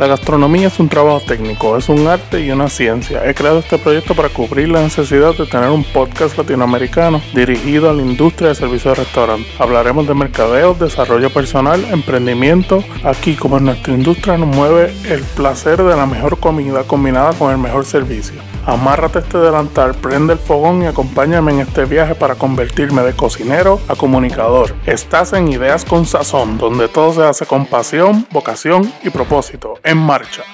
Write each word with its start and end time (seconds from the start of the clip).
La 0.00 0.06
gastronomía 0.06 0.68
es 0.68 0.78
un 0.80 0.88
trabajo 0.88 1.20
técnico, 1.20 1.76
es 1.76 1.90
un 1.90 2.06
arte 2.06 2.40
y 2.40 2.50
una 2.50 2.70
ciencia. 2.70 3.28
He 3.28 3.34
creado 3.34 3.58
este 3.58 3.76
proyecto 3.76 4.14
para 4.14 4.30
cubrir 4.30 4.70
la 4.70 4.80
necesidad 4.80 5.34
de 5.36 5.44
tener 5.44 5.68
un 5.68 5.84
podcast 5.84 6.38
latinoamericano 6.38 7.20
dirigido 7.34 7.90
a 7.90 7.92
la 7.92 8.00
industria 8.00 8.48
de 8.48 8.54
servicios 8.54 8.96
de 8.96 9.04
restaurante. 9.04 9.46
Hablaremos 9.58 10.08
de 10.08 10.14
mercadeo, 10.14 10.72
desarrollo 10.72 11.28
personal, 11.28 11.84
emprendimiento. 11.90 12.82
Aquí, 13.04 13.36
como 13.36 13.58
en 13.58 13.66
nuestra 13.66 13.92
industria 13.92 14.38
nos 14.38 14.56
mueve 14.56 14.90
el 15.06 15.20
placer 15.36 15.82
de 15.82 15.94
la 15.94 16.06
mejor 16.06 16.40
comida 16.40 16.82
combinada 16.84 17.34
con 17.34 17.52
el 17.52 17.58
mejor 17.58 17.84
servicio. 17.84 18.40
Amárrate 18.70 19.18
este 19.18 19.36
delantal, 19.36 19.96
prende 19.96 20.34
el 20.34 20.38
fogón 20.38 20.82
y 20.82 20.86
acompáñame 20.86 21.50
en 21.50 21.58
este 21.58 21.86
viaje 21.86 22.14
para 22.14 22.36
convertirme 22.36 23.02
de 23.02 23.16
cocinero 23.16 23.80
a 23.88 23.96
comunicador. 23.96 24.76
Estás 24.86 25.32
en 25.32 25.48
Ideas 25.48 25.84
con 25.84 26.06
Sazón, 26.06 26.56
donde 26.56 26.86
todo 26.86 27.12
se 27.12 27.24
hace 27.24 27.46
con 27.46 27.66
pasión, 27.66 28.28
vocación 28.30 28.88
y 29.02 29.10
propósito. 29.10 29.74
En 29.82 29.98
marcha. 29.98 30.44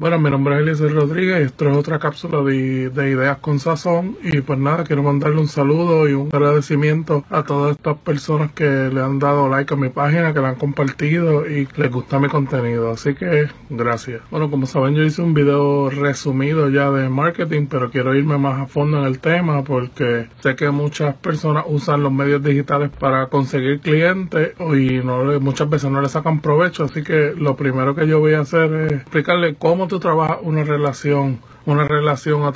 Bueno, 0.00 0.18
mi 0.18 0.30
nombre 0.30 0.54
es 0.54 0.62
Eliezer 0.62 0.94
Rodríguez 0.94 1.42
esto 1.42 1.68
es 1.68 1.76
otra 1.76 1.98
cápsula 1.98 2.42
de, 2.42 2.88
de, 2.88 3.10
Ideas 3.10 3.36
con 3.36 3.60
Sazón. 3.60 4.16
Y 4.22 4.40
pues 4.40 4.58
nada, 4.58 4.82
quiero 4.84 5.02
mandarle 5.02 5.38
un 5.38 5.46
saludo 5.46 6.08
y 6.08 6.14
un 6.14 6.30
agradecimiento 6.32 7.22
a 7.28 7.42
todas 7.42 7.72
estas 7.76 7.98
personas 7.98 8.50
que 8.52 8.64
le 8.64 8.98
han 9.02 9.18
dado 9.18 9.50
like 9.50 9.74
a 9.74 9.76
mi 9.76 9.90
página, 9.90 10.32
que 10.32 10.40
la 10.40 10.48
han 10.48 10.54
compartido 10.54 11.46
y 11.46 11.68
les 11.76 11.92
gusta 11.92 12.18
mi 12.18 12.28
contenido. 12.28 12.90
Así 12.90 13.14
que 13.14 13.48
gracias. 13.68 14.22
Bueno, 14.30 14.50
como 14.50 14.64
saben, 14.64 14.94
yo 14.94 15.02
hice 15.02 15.20
un 15.20 15.34
video 15.34 15.90
resumido 15.90 16.70
ya 16.70 16.90
de 16.90 17.10
marketing, 17.10 17.66
pero 17.66 17.90
quiero 17.90 18.14
irme 18.14 18.38
más 18.38 18.58
a 18.58 18.66
fondo 18.66 19.00
en 19.00 19.04
el 19.04 19.18
tema 19.18 19.64
porque 19.64 20.30
sé 20.38 20.56
que 20.56 20.70
muchas 20.70 21.14
personas 21.16 21.64
usan 21.68 22.02
los 22.02 22.10
medios 22.10 22.42
digitales 22.42 22.88
para 22.88 23.26
conseguir 23.26 23.80
clientes 23.80 24.54
y 24.58 25.04
no, 25.04 25.38
muchas 25.40 25.68
veces 25.68 25.90
no 25.90 26.00
le 26.00 26.08
sacan 26.08 26.40
provecho. 26.40 26.84
Así 26.84 27.02
que 27.02 27.34
lo 27.36 27.54
primero 27.54 27.94
que 27.94 28.06
yo 28.06 28.18
voy 28.18 28.32
a 28.32 28.40
hacer 28.40 28.72
es 28.72 28.92
explicarle 28.92 29.56
cómo 29.56 29.89
tú 29.90 30.00
trabajas 30.00 30.38
una 30.42 30.64
relación 30.64 31.40
una 31.66 31.86
relación 31.86 32.42
a, 32.44 32.52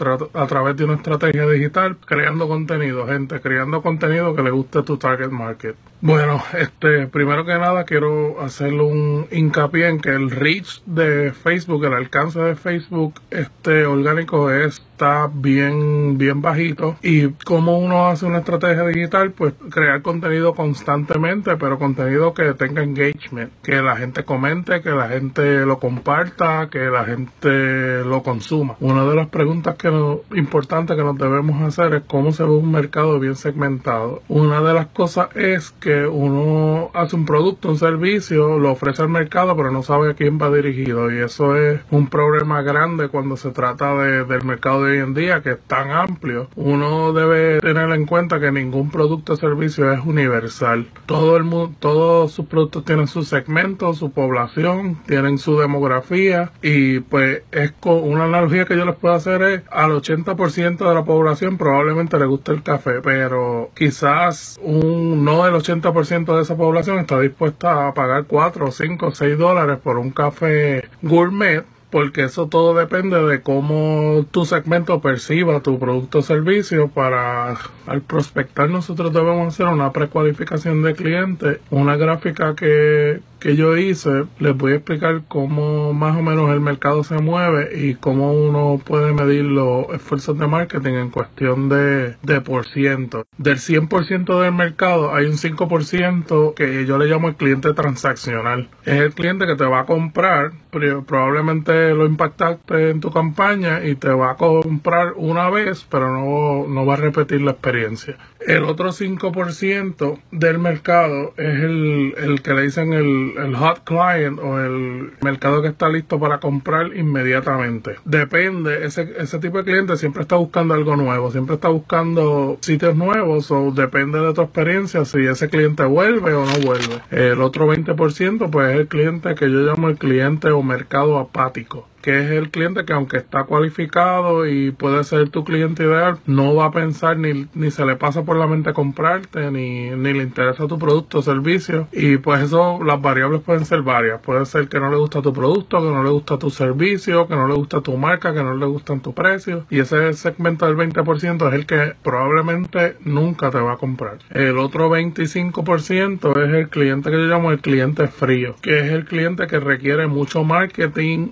través 0.47 0.77
de 0.77 0.85
una 0.85 0.95
estrategia 0.95 1.47
digital 1.47 1.97
creando 1.99 2.49
contenido, 2.49 3.07
gente, 3.07 3.41
creando 3.41 3.83
contenido 3.83 4.35
que 4.35 4.43
le 4.43 4.51
guste 4.51 4.79
a 4.79 4.83
tu 4.83 4.97
target 4.97 5.29
market. 5.29 5.77
Bueno, 6.07 6.43
este, 6.53 7.07
primero 7.07 7.47
que 7.47 7.55
nada 7.55 7.85
quiero 7.85 8.39
hacerle 8.43 8.83
un 8.83 9.27
hincapié 9.31 9.89
en 9.89 9.99
que 9.99 10.11
el 10.11 10.31
reach 10.31 10.83
de 10.85 11.33
Facebook, 11.33 11.83
el 11.87 11.95
alcance 11.95 12.39
de 12.39 12.57
Facebook, 12.57 13.15
este 13.31 13.87
orgánico 13.87 14.51
está 14.51 15.31
bien, 15.33 16.19
bien 16.19 16.43
bajito. 16.43 16.99
Y 17.01 17.29
como 17.47 17.79
uno 17.79 18.09
hace 18.09 18.27
una 18.27 18.41
estrategia 18.41 18.87
digital, 18.87 19.33
pues 19.33 19.55
crear 19.71 20.03
contenido 20.03 20.53
constantemente, 20.55 21.57
pero 21.57 21.79
contenido 21.79 22.35
que 22.35 22.53
tenga 22.53 22.83
engagement, 22.83 23.51
que 23.63 23.81
la 23.81 23.97
gente 23.97 24.25
comente, 24.25 24.83
que 24.83 24.91
la 24.91 25.09
gente 25.09 25.65
lo 25.65 25.79
comparta, 25.79 26.69
que 26.71 26.81
la 26.81 27.07
gente 27.07 28.05
lo 28.05 28.23
consuma 28.23 28.77
una 28.81 29.05
de 29.07 29.15
las 29.15 29.29
preguntas 29.29 29.77
que 29.77 29.89
importantes 30.35 30.97
que 30.97 31.03
nos 31.03 31.17
debemos 31.17 31.63
hacer 31.63 31.95
es 31.95 32.03
cómo 32.07 32.33
se 32.33 32.43
ve 32.43 32.51
un 32.51 32.71
mercado 32.71 33.19
bien 33.19 33.37
segmentado. 33.37 34.23
Una 34.29 34.61
de 34.61 34.75
las 34.75 34.89
cosas 34.89 35.35
es 35.35 35.71
que 35.71 35.94
uno 36.07 36.91
hace 36.95 37.17
un 37.17 37.25
producto, 37.25 37.69
un 37.69 37.79
servicio, 37.79 38.59
lo 38.59 38.73
ofrece 38.73 39.03
al 39.03 39.09
mercado, 39.09 39.57
pero 39.57 39.71
no 39.71 39.83
sabe 39.83 40.11
a 40.11 40.15
quién 40.15 40.39
va 40.41 40.51
dirigido. 40.51 41.11
Y 41.11 41.19
eso 41.19 41.57
es 41.57 41.81
un 41.91 42.09
problema 42.09 42.63
grande 42.63 43.09
cuando 43.09 43.37
se 43.37 43.51
trata 43.51 43.95
del 43.95 44.45
mercado 44.45 44.85
de 44.85 44.93
hoy 44.93 44.99
en 44.99 45.15
día, 45.15 45.43
que 45.43 45.53
es 45.53 45.61
tan 45.67 45.91
amplio. 45.91 46.49
Uno 46.57 47.13
debe 47.13 47.61
tener 47.61 47.91
en 47.91 48.07
cuenta 48.07 48.41
que 48.41 48.51
ningún 48.53 48.91
producto 48.91 49.35
o 49.35 49.37
servicio 49.37 49.93
es 49.93 50.01
universal. 50.05 50.87
Todo 51.07 51.37
el 51.37 51.45
mundo, 51.45 51.75
todos 51.81 52.33
sus 52.33 52.47
productos 52.47 52.85
tienen 52.85 53.07
su 53.07 53.23
segmento, 53.23 53.93
su 53.95 54.11
población, 54.11 54.99
tienen 55.07 55.39
su 55.39 55.59
demografía 55.59 56.51
y 56.63 57.01
pues 57.01 57.43
es 57.53 57.73
con 57.73 58.03
una 58.03 58.25
analogía 58.25 58.65
que 58.65 58.77
yo 58.77 58.85
les 58.85 58.97
puedo 58.97 59.15
hacer 59.15 59.43
es 59.43 59.63
al 59.71 59.91
80% 59.93 60.89
de 60.89 60.95
la 60.95 61.05
población 61.05 61.59
probablemente 61.59 62.19
le 62.19 62.27
gusta 62.27 62.53
el 62.53 62.63
café, 62.63 63.01
pero 63.03 63.71
quizás 63.75 64.59
un 64.63 65.25
no 65.25 65.47
el 65.47 65.55
80% 65.55 65.74
de 65.83 66.43
esa 66.43 66.57
población 66.57 66.99
está 66.99 67.21
dispuesta 67.21 67.89
a 67.89 67.95
pagar 67.95 68.25
4, 68.27 68.71
5, 68.71 69.11
6 69.15 69.39
dólares 69.39 69.79
por 69.83 69.99
un 69.99 70.11
café 70.11 70.89
gourmet 71.03 71.65
porque 71.91 72.25
eso 72.25 72.49
todo 72.49 72.75
depende 72.75 73.23
de 73.23 73.41
cómo 73.41 74.27
tu 74.33 74.45
segmento 74.45 75.01
perciba 75.01 75.61
tu 75.61 75.79
producto 75.79 76.19
o 76.19 76.23
servicio 76.23 76.89
para 76.89 77.57
al 77.87 78.03
prospectar 78.03 78.69
nosotros 78.69 79.13
debemos 79.13 79.55
hacer 79.55 79.67
una 79.67 79.93
precualificación 79.93 80.83
de 80.83 80.95
cliente 80.95 81.61
una 81.71 81.97
gráfica 81.97 82.57
que 82.57 83.21
que 83.45 83.57
yo 83.57 83.77
hice, 83.77 84.25
les 84.39 84.57
voy 84.57 84.73
a 84.73 84.77
explicar 84.77 85.21
cómo 85.29 85.93
más 85.93 86.17
o 86.17 86.23
menos 86.23 86.51
el 86.51 86.61
mercado 86.61 87.05
se 87.05 87.19
mueve 87.19 87.79
y 87.79 87.95
cómo 87.95 88.33
uno 88.33 88.81
puede 88.83 89.13
medir 89.13 89.45
los 89.45 89.87
esfuerzos 89.93 90.39
de 90.39 90.47
marketing 90.47 90.95
en 90.95 91.11
cuestión 91.11 91.69
de, 91.69 92.17
de 92.23 92.41
por 92.41 92.65
ciento. 92.65 93.27
Del 93.37 93.59
100% 93.59 94.41
del 94.41 94.53
mercado 94.53 95.15
hay 95.15 95.27
un 95.27 95.35
5% 95.35 96.55
que 96.55 96.87
yo 96.87 96.97
le 96.97 97.05
llamo 97.05 97.29
el 97.29 97.35
cliente 97.35 97.75
transaccional. 97.75 98.71
Es 98.87 98.95
el 98.95 99.13
cliente 99.13 99.47
que 99.47 99.57
te 99.57 99.67
va 99.67 99.81
a 99.81 99.85
comprar, 99.85 100.53
probablemente 100.71 101.93
lo 101.93 102.07
impactaste 102.07 102.89
en 102.89 103.01
tu 103.01 103.11
campaña 103.11 103.85
y 103.85 103.95
te 103.95 104.09
va 104.09 104.31
a 104.31 104.37
comprar 104.37 105.13
una 105.17 105.51
vez, 105.51 105.87
pero 105.91 106.11
no, 106.11 106.67
no 106.67 106.87
va 106.87 106.95
a 106.95 106.97
repetir 106.97 107.43
la 107.43 107.51
experiencia. 107.51 108.17
El 108.41 108.65
otro 108.65 108.91
5% 108.91 110.19
del 110.31 110.59
mercado 110.59 111.35
es 111.37 111.63
el, 111.63 112.15
el 112.17 112.43
que 112.43 112.55
le 112.55 112.63
dicen 112.63 112.93
el, 112.93 113.34
el, 113.37 113.57
hot 113.57 113.85
client 113.85 114.39
o 114.39 114.59
el 114.59 115.13
mercado 115.21 115.63
que 115.63 115.69
está 115.69 115.89
listo 115.89 116.19
para 116.19 116.39
comprar 116.41 116.97
inmediatamente. 116.97 117.97
Depende, 118.05 118.85
ese, 118.87 119.15
ese 119.19 119.39
tipo 119.39 119.59
de 119.59 119.65
cliente 119.65 119.97
siempre 119.97 120.23
está 120.23 120.37
buscando 120.37 120.75
algo 120.75 120.97
nuevo, 120.97 121.31
siempre 121.31 121.55
está 121.57 121.69
buscando 121.69 122.59
sitios 122.61 122.97
nuevos 122.97 123.51
o 123.51 123.71
depende 123.71 124.21
de 124.21 124.35
tu 124.35 124.43
experiencia 124.43 125.05
si 125.05 125.27
ese 125.27 125.49
cliente 125.49 125.85
vuelve 125.85 126.35
o 126.35 126.45
no 126.45 126.59
vuelve. 126.65 127.01
El 127.11 127.41
otro 127.41 127.73
20% 127.73 128.51
pues 128.51 128.75
es 128.75 128.81
el 128.81 128.89
cliente 128.89 129.35
que 129.35 129.51
yo 129.51 129.61
llamo 129.61 129.89
el 129.89 129.97
cliente 129.97 130.51
o 130.51 130.63
mercado 130.63 131.19
apático 131.19 131.89
que 132.05 132.21
es 132.21 132.31
el 132.33 132.51
cliente 132.51 132.85
que 132.85 132.93
aunque 132.93 133.17
está 133.17 133.45
cualificado 133.45 134.47
y 134.47 134.73
puede 134.73 135.03
ser 135.05 135.31
tu 135.31 135.43
cliente 135.43 135.85
ideal, 135.85 136.19
no 136.27 136.55
va 136.55 136.67
a 136.67 136.71
pensar 136.71 137.17
ni, 137.17 137.47
ni 137.55 137.71
se 137.71 137.87
le 137.87 137.97
pasa 137.97 138.25
por 138.25 138.37
la 138.37 138.47
mente 138.47 138.75
comprarte, 138.75 139.51
ni, 139.51 139.89
ni 139.89 140.13
le 140.13 140.23
interesa 140.23 140.69
tu 140.69 140.79
producto 140.79 141.21
o 141.21 141.23
servicio. 141.23 141.89
Y 141.93 142.19
pues 142.19 142.43
eso, 142.43 142.85
las 142.85 143.01
variables 143.01 143.41
pueden 143.41 143.65
ser 143.65 143.81
varias. 143.81 144.21
Puede 144.21 144.45
ser 144.45 144.69
que 144.69 144.79
no 144.81 144.91
le 144.91 144.99
gusta 144.99 145.23
tu 145.23 145.33
producto, 145.33 145.79
que 145.79 145.89
no 145.89 146.05
le 146.05 146.11
gusta 146.11 146.39
tu 146.39 146.51
servicio, 146.51 147.27
que 147.27 147.37
no 147.37 147.49
le 147.49 147.55
gusta 147.55 147.81
tu 147.81 147.97
marca, 147.97 148.35
que 148.35 148.43
no 148.43 148.55
le 148.55 148.67
gustan 148.67 149.01
tu 149.01 149.15
precio. 149.15 149.65
Y 149.71 149.79
ese 149.79 150.13
segmento 150.13 150.67
del 150.67 150.77
20% 150.77 151.49
es 151.49 151.55
el 151.55 151.65
que 151.65 151.95
probablemente 152.03 152.99
nunca 153.01 153.51
te 153.51 153.61
va 153.61 153.73
a 153.73 153.77
comprar. 153.79 154.19
El 154.29 154.59
otro 154.59 154.91
25% 154.91 156.37
es 156.37 156.55
el 156.55 156.69
cliente 156.69 157.11
que 157.11 157.17
yo 157.17 157.29
llamo 157.29 157.51
el 157.51 157.61
cliente 157.61 158.09
frío, 158.09 158.57
que 158.61 158.81
es 158.81 158.93
el 158.93 159.07
cliente 159.07 159.47
que 159.47 159.59
requiere 159.59 160.07
mucho 160.07 160.45
marketing, 160.45 161.29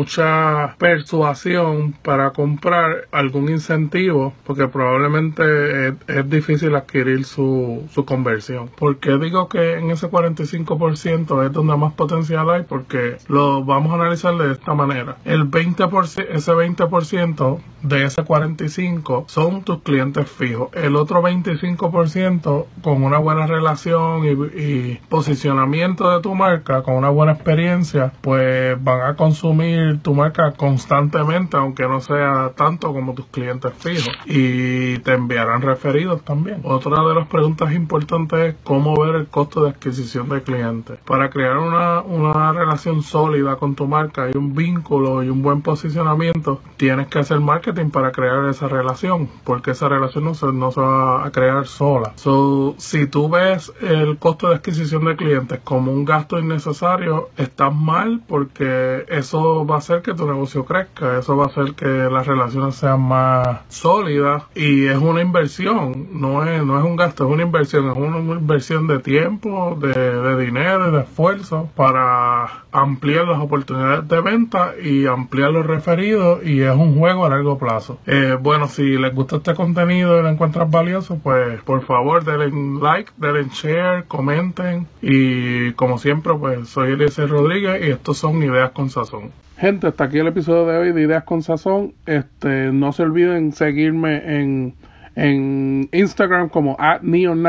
mucha 0.00 0.76
persuasión 0.78 1.92
para 2.02 2.30
comprar 2.30 3.06
algún 3.12 3.50
incentivo 3.50 4.32
porque 4.44 4.66
probablemente 4.66 5.88
es, 5.88 6.30
difícil 6.30 6.74
adquirir 6.74 7.24
su, 7.24 7.86
su 7.92 8.06
conversión. 8.06 8.68
¿Por 8.68 8.98
qué 8.98 9.18
digo 9.18 9.48
que 9.48 9.74
en 9.74 9.90
ese 9.90 10.08
45% 10.08 11.44
es 11.44 11.52
donde 11.52 11.76
más 11.76 11.92
potencial 11.92 12.48
hay? 12.48 12.62
Porque 12.62 13.18
lo 13.28 13.62
vamos 13.62 13.92
a 13.92 13.96
analizar 13.96 14.36
de 14.38 14.52
esta 14.52 14.72
manera. 14.72 15.18
El 15.26 15.50
20%, 15.50 16.26
ese 16.30 16.52
20% 16.52 17.58
de 17.82 18.04
ese 18.04 18.22
45% 18.22 19.24
son 19.26 19.62
tus 19.64 19.82
clientes 19.82 20.30
fijos. 20.30 20.70
El 20.72 20.96
otro 20.96 21.22
25% 21.22 22.66
con 22.82 23.02
una 23.02 23.18
buena 23.18 23.46
relación 23.46 24.24
y 24.24 24.94
posicionamiento 25.08 26.10
de 26.10 26.22
tu 26.22 26.34
marca, 26.34 26.82
con 26.82 26.94
una 26.94 27.10
buena 27.10 27.32
experiencia, 27.32 28.12
pues 28.20 28.82
van 28.82 29.02
a 29.02 29.16
consumir 29.16 29.89
tu 29.98 30.14
marca 30.14 30.52
constantemente, 30.52 31.56
aunque 31.56 31.86
no 31.88 32.00
sea 32.00 32.52
tanto 32.56 32.92
como 32.92 33.14
tus 33.14 33.26
clientes 33.26 33.72
fijos. 33.78 34.14
Y 34.26 34.98
te 34.98 35.14
enviarán 35.14 35.62
referidos 35.62 36.22
también. 36.22 36.60
Otra 36.64 37.02
de 37.02 37.14
las 37.14 37.28
preguntas 37.28 37.72
importantes 37.72 38.38
es 38.40 38.54
cómo 38.62 38.96
ver 39.00 39.16
el 39.16 39.26
costo 39.26 39.64
de 39.64 39.70
adquisición 39.70 40.28
de 40.28 40.42
clientes. 40.42 40.98
Para 41.04 41.30
crear 41.30 41.58
una, 41.58 42.00
una 42.00 42.52
relación 42.52 43.02
sólida 43.02 43.56
con 43.56 43.74
tu 43.74 43.86
marca 43.86 44.30
y 44.32 44.36
un 44.36 44.54
vínculo 44.54 45.22
y 45.22 45.28
un 45.28 45.42
buen 45.42 45.62
posicionamiento, 45.62 46.60
tienes 46.76 47.08
que 47.08 47.18
hacer 47.18 47.40
marketing 47.40 47.90
para 47.90 48.12
crear 48.12 48.46
esa 48.46 48.68
relación, 48.68 49.28
porque 49.44 49.72
esa 49.72 49.88
relación 49.88 50.24
no 50.24 50.34
se, 50.34 50.46
no 50.52 50.70
se 50.70 50.80
va 50.80 51.26
a 51.26 51.30
crear 51.30 51.66
sola. 51.66 52.12
So, 52.16 52.74
si 52.78 53.06
tú 53.06 53.28
ves 53.28 53.72
el 53.80 54.18
costo 54.18 54.48
de 54.48 54.56
adquisición 54.56 55.04
de 55.04 55.16
clientes 55.16 55.60
como 55.64 55.92
un 55.92 56.04
gasto 56.04 56.38
innecesario, 56.38 57.30
estás 57.36 57.74
mal 57.74 58.20
porque 58.26 59.04
eso 59.08 59.66
va 59.66 59.79
hacer 59.80 60.02
que 60.02 60.14
tu 60.14 60.26
negocio 60.26 60.64
crezca, 60.64 61.18
eso 61.18 61.36
va 61.36 61.44
a 61.44 61.48
hacer 61.48 61.74
que 61.74 61.86
las 61.86 62.26
relaciones 62.26 62.76
sean 62.76 63.00
más 63.00 63.60
sólidas. 63.68 64.44
Y 64.54 64.86
es 64.86 64.98
una 64.98 65.20
inversión, 65.20 66.08
no 66.12 66.44
es, 66.44 66.64
no 66.64 66.78
es 66.78 66.84
un 66.84 66.96
gasto, 66.96 67.24
es 67.26 67.30
una 67.30 67.42
inversión, 67.42 67.90
es 67.90 67.96
una, 67.96 68.18
inversión 68.18 68.86
de 68.86 68.98
tiempo, 69.00 69.76
de, 69.80 69.92
de 69.92 70.44
dinero, 70.44 70.92
de 70.92 71.00
esfuerzo 71.02 71.68
para 71.74 72.64
ampliar 72.72 73.26
las 73.26 73.40
oportunidades 73.40 74.08
de 74.08 74.20
venta 74.20 74.74
y 74.82 75.06
ampliar 75.06 75.50
los 75.50 75.66
referidos. 75.66 76.44
Y 76.44 76.60
es 76.62 76.74
un 76.74 76.98
juego 76.98 77.26
a 77.26 77.30
largo 77.30 77.58
plazo. 77.58 77.98
Eh, 78.06 78.36
bueno, 78.40 78.68
si 78.68 78.98
les 78.98 79.14
gusta 79.14 79.36
este 79.36 79.54
contenido 79.54 80.18
y 80.18 80.22
lo 80.22 80.28
encuentras 80.28 80.70
valioso, 80.70 81.18
pues 81.22 81.60
por 81.62 81.82
favor 81.82 82.24
denle 82.24 82.50
like, 82.80 83.12
denle 83.16 83.46
share, 83.52 84.04
comenten. 84.06 84.86
Y 85.02 85.72
como 85.72 85.98
siempre 85.98 86.34
pues 86.34 86.68
soy 86.68 86.92
Eliezer 86.92 87.28
Rodríguez 87.28 87.86
y 87.86 87.90
estos 87.90 88.18
son 88.18 88.42
Ideas 88.42 88.70
con 88.70 88.90
Sazón. 88.90 89.30
Gente, 89.60 89.88
hasta 89.88 90.04
aquí 90.04 90.18
el 90.18 90.26
episodio 90.26 90.64
de 90.64 90.78
hoy 90.78 90.92
de 90.92 91.02
Ideas 91.02 91.24
con 91.24 91.42
Sazón. 91.42 91.92
Este, 92.06 92.72
no 92.72 92.92
se 92.92 93.02
olviden 93.02 93.52
seguirme 93.52 94.40
en 94.40 94.74
en 95.16 95.90
Instagram 95.92 96.48
como 96.48 96.76
at 96.78 97.02
Neon 97.02 97.44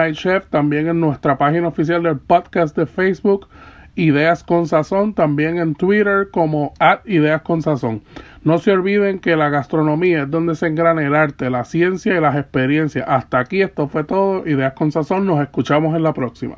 también 0.50 0.90
en 0.90 1.00
nuestra 1.00 1.38
página 1.38 1.70
oficial 1.70 2.04
del 2.04 2.20
podcast 2.20 2.76
de 2.76 2.86
Facebook 2.86 3.48
Ideas 3.96 4.44
con 4.44 4.68
Sazón, 4.68 5.14
también 5.14 5.58
en 5.58 5.74
Twitter 5.74 6.28
como 6.32 6.74
at 6.80 7.00
Ideas 7.06 7.44
con 7.44 7.62
Sazón. 7.62 8.02
No 8.44 8.58
se 8.58 8.72
olviden 8.72 9.20
que 9.20 9.38
la 9.38 9.48
gastronomía 9.48 10.24
es 10.24 10.30
donde 10.30 10.56
se 10.56 10.68
engrana 10.68 11.06
el 11.06 11.16
arte, 11.16 11.50
la 11.50 11.64
ciencia 11.64 12.18
y 12.18 12.20
las 12.20 12.36
experiencias. 12.36 13.06
Hasta 13.08 13.40
aquí 13.40 13.62
esto 13.62 13.88
fue 13.88 14.04
todo. 14.04 14.46
Ideas 14.46 14.74
con 14.74 14.92
Sazón, 14.92 15.26
nos 15.26 15.42
escuchamos 15.42 15.96
en 15.96 16.04
la 16.04 16.14
próxima. 16.14 16.58